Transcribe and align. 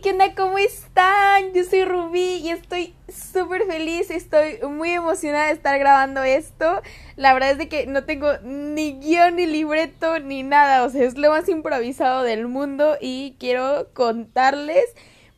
¿qué 0.00 0.12
onda? 0.12 0.34
¿Cómo 0.34 0.56
están? 0.56 1.52
Yo 1.52 1.62
soy 1.64 1.84
Rubí 1.84 2.36
y 2.36 2.50
estoy 2.50 2.94
súper 3.08 3.66
feliz, 3.66 4.10
estoy 4.10 4.58
muy 4.62 4.92
emocionada 4.92 5.46
de 5.46 5.52
estar 5.52 5.78
grabando 5.78 6.22
esto. 6.22 6.80
La 7.16 7.34
verdad 7.34 7.50
es 7.50 7.58
de 7.58 7.68
que 7.68 7.86
no 7.86 8.04
tengo 8.04 8.38
ni 8.42 8.98
guion, 8.98 9.36
ni 9.36 9.46
libreto, 9.46 10.18
ni 10.18 10.42
nada, 10.42 10.84
o 10.84 10.90
sea, 10.90 11.04
es 11.04 11.18
lo 11.18 11.30
más 11.30 11.48
improvisado 11.50 12.22
del 12.22 12.46
mundo 12.48 12.96
y 13.00 13.36
quiero 13.38 13.88
contarles, 13.92 14.84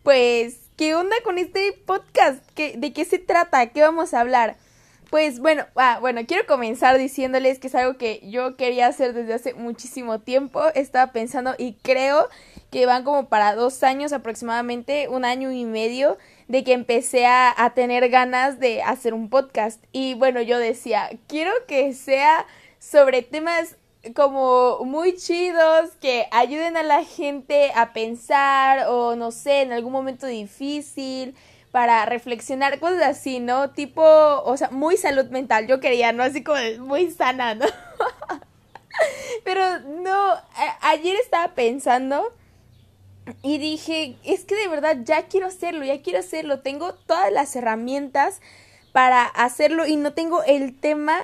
pues, 0.04 0.60
¿qué 0.76 0.94
onda 0.94 1.16
con 1.24 1.38
este 1.38 1.72
podcast? 1.84 2.44
¿Qué, 2.54 2.74
¿De 2.76 2.92
qué 2.92 3.04
se 3.04 3.18
trata? 3.18 3.66
¿Qué 3.70 3.82
vamos 3.82 4.14
a 4.14 4.20
hablar? 4.20 4.56
Pues 5.12 5.40
bueno, 5.40 5.66
ah, 5.76 5.98
bueno, 6.00 6.22
quiero 6.26 6.46
comenzar 6.46 6.96
diciéndoles 6.96 7.58
que 7.58 7.66
es 7.66 7.74
algo 7.74 7.98
que 7.98 8.26
yo 8.30 8.56
quería 8.56 8.86
hacer 8.86 9.12
desde 9.12 9.34
hace 9.34 9.52
muchísimo 9.52 10.20
tiempo. 10.20 10.62
Estaba 10.74 11.12
pensando 11.12 11.54
y 11.58 11.74
creo 11.82 12.30
que 12.70 12.86
van 12.86 13.04
como 13.04 13.28
para 13.28 13.54
dos 13.54 13.82
años 13.82 14.14
aproximadamente, 14.14 15.08
un 15.08 15.26
año 15.26 15.52
y 15.52 15.66
medio, 15.66 16.16
de 16.48 16.64
que 16.64 16.72
empecé 16.72 17.26
a, 17.26 17.52
a 17.54 17.74
tener 17.74 18.08
ganas 18.08 18.58
de 18.58 18.82
hacer 18.82 19.12
un 19.12 19.28
podcast. 19.28 19.84
Y 19.92 20.14
bueno, 20.14 20.40
yo 20.40 20.58
decía, 20.58 21.10
quiero 21.28 21.52
que 21.68 21.92
sea 21.92 22.46
sobre 22.78 23.20
temas 23.20 23.76
como 24.14 24.78
muy 24.86 25.14
chidos 25.16 25.90
que 26.00 26.26
ayuden 26.30 26.78
a 26.78 26.82
la 26.82 27.04
gente 27.04 27.70
a 27.74 27.92
pensar 27.92 28.86
o 28.88 29.14
no 29.14 29.30
sé, 29.30 29.60
en 29.60 29.72
algún 29.72 29.92
momento 29.92 30.26
difícil 30.26 31.34
para 31.72 32.04
reflexionar, 32.04 32.78
cosas 32.78 33.02
así, 33.02 33.40
¿no? 33.40 33.70
Tipo, 33.70 34.02
o 34.02 34.56
sea, 34.56 34.70
muy 34.70 34.98
salud 34.98 35.24
mental, 35.30 35.66
yo 35.66 35.80
quería, 35.80 36.12
¿no? 36.12 36.22
Así 36.22 36.44
como 36.44 36.58
muy 36.80 37.10
sana, 37.10 37.54
¿no? 37.54 37.64
Pero 39.44 39.80
no, 39.80 40.34
ayer 40.82 41.16
estaba 41.16 41.54
pensando 41.54 42.32
y 43.42 43.56
dije, 43.56 44.16
es 44.22 44.44
que 44.44 44.54
de 44.54 44.68
verdad 44.68 44.98
ya 45.02 45.28
quiero 45.28 45.46
hacerlo, 45.46 45.84
ya 45.84 46.02
quiero 46.02 46.18
hacerlo, 46.18 46.60
tengo 46.60 46.92
todas 46.94 47.32
las 47.32 47.56
herramientas 47.56 48.42
para 48.92 49.24
hacerlo 49.24 49.86
y 49.86 49.96
no 49.96 50.12
tengo 50.12 50.42
el 50.42 50.78
tema 50.78 51.20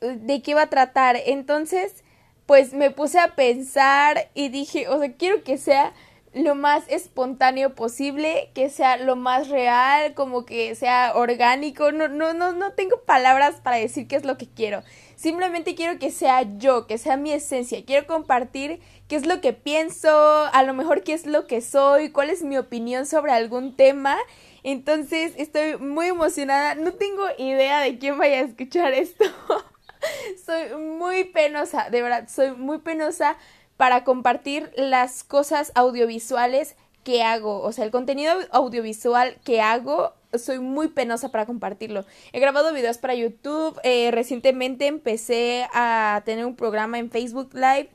eh, 0.00 0.16
de 0.18 0.40
qué 0.40 0.54
va 0.54 0.62
a 0.62 0.70
tratar. 0.70 1.18
Entonces, 1.26 2.04
pues 2.46 2.72
me 2.72 2.90
puse 2.90 3.18
a 3.18 3.34
pensar 3.34 4.30
y 4.32 4.48
dije, 4.48 4.88
o 4.88 4.98
sea, 4.98 5.12
quiero 5.12 5.44
que 5.44 5.58
sea 5.58 5.92
lo 6.32 6.54
más 6.54 6.84
espontáneo 6.88 7.74
posible, 7.74 8.50
que 8.54 8.70
sea 8.70 8.96
lo 8.96 9.16
más 9.16 9.48
real, 9.48 10.14
como 10.14 10.44
que 10.44 10.74
sea 10.74 11.12
orgánico. 11.14 11.90
No, 11.92 12.08
no, 12.08 12.34
no, 12.34 12.52
no 12.52 12.72
tengo 12.72 13.02
palabras 13.02 13.56
para 13.56 13.76
decir 13.76 14.06
qué 14.06 14.16
es 14.16 14.24
lo 14.24 14.38
que 14.38 14.48
quiero. 14.48 14.82
Simplemente 15.16 15.74
quiero 15.74 15.98
que 15.98 16.10
sea 16.10 16.42
yo, 16.58 16.86
que 16.86 16.98
sea 16.98 17.16
mi 17.16 17.32
esencia. 17.32 17.84
Quiero 17.84 18.06
compartir 18.06 18.80
qué 19.08 19.16
es 19.16 19.26
lo 19.26 19.40
que 19.40 19.52
pienso, 19.52 20.08
a 20.52 20.62
lo 20.62 20.72
mejor 20.72 21.02
qué 21.02 21.14
es 21.14 21.26
lo 21.26 21.46
que 21.46 21.60
soy, 21.60 22.10
cuál 22.10 22.30
es 22.30 22.42
mi 22.42 22.56
opinión 22.56 23.06
sobre 23.06 23.32
algún 23.32 23.76
tema. 23.76 24.16
Entonces 24.62 25.32
estoy 25.36 25.78
muy 25.78 26.06
emocionada. 26.06 26.76
No 26.76 26.92
tengo 26.92 27.24
idea 27.38 27.80
de 27.80 27.98
quién 27.98 28.18
vaya 28.18 28.36
a 28.36 28.44
escuchar 28.44 28.92
esto. 28.92 29.24
soy 30.46 30.76
muy 30.76 31.24
penosa, 31.24 31.90
de 31.90 32.02
verdad, 32.02 32.28
soy 32.28 32.52
muy 32.52 32.78
penosa 32.78 33.36
para 33.80 34.04
compartir 34.04 34.70
las 34.76 35.24
cosas 35.24 35.72
audiovisuales 35.74 36.76
que 37.02 37.22
hago, 37.22 37.62
o 37.62 37.72
sea, 37.72 37.86
el 37.86 37.90
contenido 37.90 38.34
audiovisual 38.52 39.38
que 39.42 39.62
hago, 39.62 40.12
soy 40.34 40.58
muy 40.58 40.88
penosa 40.88 41.30
para 41.30 41.46
compartirlo. 41.46 42.04
He 42.34 42.40
grabado 42.40 42.74
videos 42.74 42.98
para 42.98 43.14
YouTube, 43.14 43.80
eh, 43.82 44.10
recientemente 44.10 44.86
empecé 44.86 45.66
a 45.72 46.20
tener 46.26 46.44
un 46.44 46.56
programa 46.56 46.98
en 46.98 47.10
Facebook 47.10 47.54
Live 47.54 47.88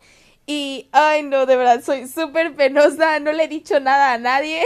y, 0.47 0.89
ay 0.91 1.21
no, 1.21 1.45
de 1.45 1.55
verdad, 1.55 1.83
soy 1.83 2.07
súper 2.07 2.55
penosa, 2.55 3.19
no 3.19 3.31
le 3.31 3.43
he 3.43 3.47
dicho 3.47 3.79
nada 3.79 4.13
a 4.13 4.17
nadie. 4.17 4.63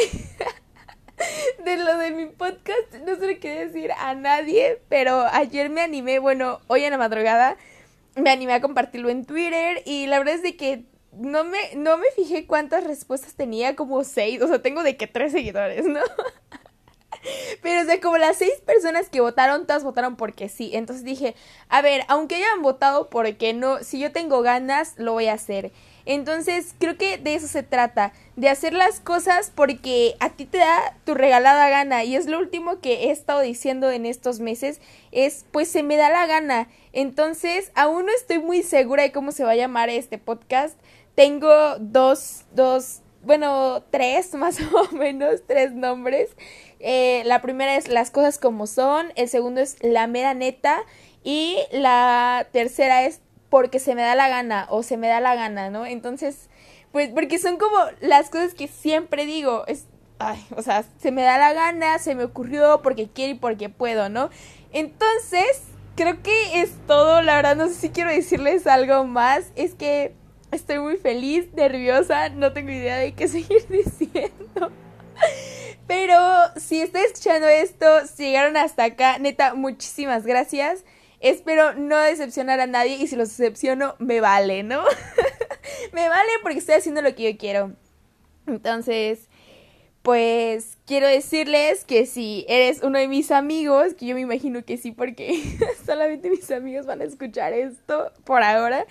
de 1.65 1.75
lo 1.75 1.97
de 1.97 2.11
mi 2.11 2.27
podcast, 2.27 2.95
no 3.05 3.17
sé 3.17 3.39
qué 3.39 3.65
decir 3.65 3.91
a 3.91 4.15
nadie, 4.15 4.81
pero 4.87 5.25
ayer 5.33 5.69
me 5.69 5.81
animé, 5.81 6.19
bueno, 6.19 6.61
hoy 6.67 6.85
en 6.85 6.91
la 6.91 6.97
madrugada, 6.97 7.57
me 8.15 8.29
animé 8.29 8.53
a 8.53 8.61
compartirlo 8.61 9.09
en 9.09 9.25
Twitter 9.25 9.81
y 9.85 10.07
la 10.07 10.17
verdad 10.19 10.35
es 10.35 10.43
de 10.43 10.55
que 10.55 10.85
no 11.13 11.43
me, 11.43 11.75
no 11.75 11.97
me 11.97 12.11
fijé 12.11 12.45
cuántas 12.45 12.83
respuestas 12.83 13.35
tenía, 13.35 13.75
como 13.75 14.03
seis, 14.03 14.41
o 14.41 14.47
sea, 14.47 14.61
tengo 14.61 14.83
de 14.83 14.97
que 14.97 15.07
tres 15.07 15.31
seguidores, 15.31 15.85
¿no? 15.85 15.99
Pero, 17.61 17.81
o 17.81 17.85
sea, 17.85 17.99
como 17.99 18.17
las 18.17 18.37
seis 18.37 18.53
personas 18.65 19.09
que 19.09 19.21
votaron, 19.21 19.65
todas 19.67 19.83
votaron 19.83 20.15
porque 20.15 20.47
sí. 20.47 20.71
Entonces 20.73 21.03
dije, 21.03 21.35
a 21.67 21.81
ver, 21.81 22.03
aunque 22.07 22.35
hayan 22.35 22.61
votado 22.61 23.09
porque 23.09 23.53
no, 23.53 23.83
si 23.83 23.99
yo 23.99 24.11
tengo 24.11 24.41
ganas, 24.41 24.93
lo 24.97 25.13
voy 25.13 25.27
a 25.27 25.33
hacer. 25.33 25.71
Entonces, 26.05 26.73
creo 26.79 26.97
que 26.97 27.17
de 27.17 27.35
eso 27.35 27.47
se 27.47 27.61
trata, 27.61 28.13
de 28.35 28.49
hacer 28.49 28.73
las 28.73 28.99
cosas 28.99 29.51
porque 29.53 30.15
a 30.19 30.29
ti 30.29 30.45
te 30.45 30.57
da 30.57 30.97
tu 31.05 31.13
regalada 31.13 31.69
gana. 31.69 32.03
Y 32.03 32.15
es 32.15 32.25
lo 32.25 32.39
último 32.39 32.79
que 32.79 33.03
he 33.03 33.11
estado 33.11 33.41
diciendo 33.41 33.91
en 33.91 34.05
estos 34.05 34.39
meses, 34.39 34.81
es 35.11 35.45
pues 35.51 35.69
se 35.69 35.83
me 35.83 35.97
da 35.97 36.09
la 36.09 36.25
gana. 36.25 36.67
Entonces, 36.93 37.71
aún 37.75 38.05
no 38.05 38.11
estoy 38.13 38.39
muy 38.39 38.63
segura 38.63 39.03
de 39.03 39.11
cómo 39.11 39.31
se 39.31 39.43
va 39.43 39.51
a 39.51 39.55
llamar 39.55 39.89
este 39.89 40.17
podcast 40.17 40.79
tengo 41.19 41.75
dos, 41.79 42.45
dos, 42.53 43.01
bueno, 43.23 43.83
tres 43.89 44.33
más 44.35 44.57
o 44.61 44.95
menos, 44.95 45.41
tres 45.45 45.73
nombres. 45.73 46.29
Eh, 46.79 47.23
la 47.25 47.41
primera 47.41 47.75
es 47.75 47.89
Las 47.89 48.09
cosas 48.09 48.39
como 48.39 48.67
son, 48.67 49.11
el 49.17 49.27
segundo 49.27 49.59
es 49.59 49.75
La 49.83 50.07
mera 50.07 50.33
neta 50.33 50.79
y 51.21 51.57
la 51.73 52.47
tercera 52.53 53.03
es 53.03 53.19
Porque 53.49 53.79
se 53.79 53.95
me 53.95 54.01
da 54.01 54.15
la 54.15 54.29
gana 54.29 54.67
o 54.69 54.81
se 54.81 54.95
me 54.95 55.09
da 55.09 55.19
la 55.19 55.35
gana, 55.35 55.69
¿no? 55.69 55.85
Entonces, 55.85 56.47
pues 56.93 57.09
porque 57.09 57.37
son 57.37 57.57
como 57.57 57.75
las 57.99 58.29
cosas 58.29 58.53
que 58.53 58.69
siempre 58.69 59.25
digo, 59.25 59.65
es, 59.67 59.87
ay, 60.19 60.39
o 60.55 60.61
sea, 60.61 60.85
se 61.01 61.11
me 61.11 61.23
da 61.23 61.37
la 61.37 61.51
gana, 61.51 61.99
se 61.99 62.15
me 62.15 62.23
ocurrió 62.23 62.81
porque 62.81 63.09
quiero 63.09 63.33
y 63.33 63.37
porque 63.37 63.67
puedo, 63.67 64.07
¿no? 64.07 64.29
Entonces, 64.71 65.63
creo 65.97 66.23
que 66.23 66.61
es 66.61 66.71
todo, 66.87 67.21
la 67.21 67.35
verdad 67.35 67.57
no 67.57 67.67
sé 67.67 67.73
si 67.73 67.89
quiero 67.89 68.09
decirles 68.09 68.67
algo 68.67 69.03
más, 69.03 69.51
es 69.57 69.75
que 69.75 70.13
Estoy 70.51 70.79
muy 70.79 70.97
feliz, 70.97 71.53
nerviosa, 71.53 72.29
no 72.29 72.53
tengo 72.53 72.71
idea 72.71 72.97
de 72.97 73.13
qué 73.13 73.27
seguir 73.27 73.67
diciendo. 73.67 74.71
Pero 75.87 76.17
si 76.55 76.81
estoy 76.81 77.01
escuchando 77.01 77.47
esto, 77.47 77.85
si 78.07 78.25
llegaron 78.25 78.57
hasta 78.57 78.83
acá, 78.83 79.19
neta, 79.19 79.53
muchísimas 79.53 80.25
gracias. 80.25 80.85
Espero 81.19 81.73
no 81.73 81.97
decepcionar 81.97 82.59
a 82.59 82.67
nadie 82.67 82.95
y 82.95 83.07
si 83.07 83.15
los 83.15 83.29
decepciono, 83.29 83.95
me 83.99 84.21
vale, 84.21 84.63
¿no? 84.63 84.83
me 85.93 86.07
vale 86.07 86.29
porque 86.41 86.59
estoy 86.59 86.75
haciendo 86.75 87.01
lo 87.01 87.13
que 87.13 87.31
yo 87.31 87.37
quiero. 87.37 87.73
Entonces, 88.47 89.27
pues 90.01 90.77
quiero 90.85 91.07
decirles 91.07 91.83
que 91.85 92.05
si 92.05 92.45
eres 92.47 92.81
uno 92.83 92.99
de 92.99 93.07
mis 93.07 93.31
amigos, 93.31 93.93
que 93.95 94.05
yo 94.05 94.15
me 94.15 94.21
imagino 94.21 94.63
que 94.63 94.77
sí 94.77 94.91
porque 94.91 95.41
solamente 95.85 96.29
mis 96.29 96.49
amigos 96.51 96.85
van 96.85 97.01
a 97.01 97.05
escuchar 97.05 97.53
esto 97.53 98.11
por 98.23 98.41
ahora, 98.41 98.85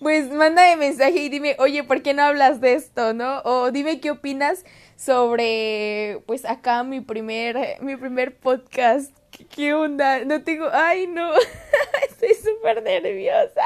pues 0.00 0.30
mándame 0.30 0.76
mensaje 0.76 1.18
y 1.18 1.28
dime, 1.28 1.56
oye, 1.58 1.84
¿por 1.84 2.02
qué 2.02 2.14
no 2.14 2.22
hablas 2.22 2.60
de 2.60 2.74
esto, 2.74 3.12
no? 3.12 3.40
O 3.44 3.70
dime 3.70 4.00
qué 4.00 4.10
opinas 4.10 4.64
sobre, 4.96 6.22
pues 6.26 6.44
acá 6.44 6.82
mi 6.82 7.00
primer, 7.00 7.76
mi 7.82 7.96
primer 7.96 8.36
podcast. 8.36 9.14
¿Qué, 9.54 9.74
onda? 9.74 10.24
No 10.24 10.42
tengo, 10.42 10.68
ay, 10.72 11.06
no, 11.06 11.32
estoy 12.08 12.34
súper 12.34 12.82
nerviosa. 12.82 13.62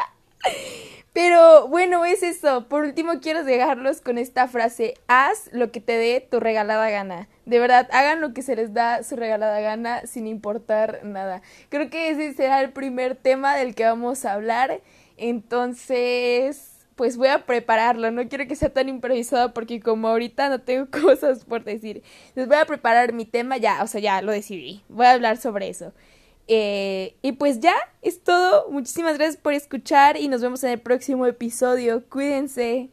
Pero 1.13 1.69
bueno, 1.69 2.05
es 2.05 2.25
eso. 2.25 2.67
Por 2.69 2.83
último, 2.83 3.21
quiero 3.21 3.45
dejarlos 3.45 4.01
con 4.01 4.19
esta 4.19 4.49
frase. 4.49 4.95
Haz 5.07 5.49
lo 5.53 5.71
que 5.71 5.81
te 5.81 5.97
dé 5.97 6.21
tu 6.21 6.41
regalada 6.41 6.91
gana. 6.91 7.29
De 7.47 7.61
verdad, 7.61 7.89
hagan 7.93 8.21
lo 8.21 8.35
que 8.35 8.43
se 8.43 8.57
les 8.57 8.75
da 8.75 9.05
su 9.05 9.15
regalada 9.15 9.61
gana 9.61 10.05
sin 10.07 10.27
importar 10.27 11.05
nada. 11.05 11.41
Creo 11.69 11.89
que 11.89 12.11
ese 12.11 12.35
será 12.35 12.61
el 12.61 12.73
primer 12.73 13.15
tema 13.15 13.55
del 13.55 13.77
que 13.77 13.85
vamos 13.85 14.25
a 14.25 14.33
hablar. 14.33 14.81
Entonces, 15.17 16.87
pues 16.97 17.17
voy 17.17 17.29
a 17.29 17.47
prepararlo. 17.47 18.11
No 18.11 18.29
quiero 18.29 18.47
que 18.47 18.57
sea 18.57 18.73
tan 18.73 18.89
improvisado 18.89 19.55
porque 19.55 19.81
como 19.81 20.09
ahorita 20.09 20.49
no 20.49 20.61
tengo 20.61 20.89
cosas 21.03 21.45
por 21.45 21.65
decir. 21.65 22.03
Les 22.35 22.47
voy 22.49 22.57
a 22.57 22.67
preparar 22.67 23.13
mi 23.13 23.25
tema 23.25 23.57
ya, 23.57 23.83
o 23.83 23.87
sea, 23.87 24.01
ya 24.01 24.23
lo 24.23 24.33
decidí. 24.33 24.83
Voy 24.89 25.07
a 25.07 25.13
hablar 25.13 25.37
sobre 25.37 25.69
eso. 25.69 25.93
Eh, 26.47 27.17
y 27.23 27.33
pues 27.33 27.61
ya, 27.61 27.75
es 28.03 28.23
todo. 28.23 28.71
Muchísimas 28.71 29.17
gracias 29.17 29.37
por 29.37 29.55
escuchar 29.55 30.17
y 30.17 30.29
nos 30.29 30.43
vemos 30.43 30.63
en 30.65 30.71
el 30.71 30.81
próximo 30.81 31.27
episodio. 31.27 32.05
Cuídense. 32.09 32.91